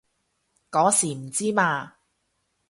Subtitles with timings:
[0.71, 1.93] 嗰時唔知嘛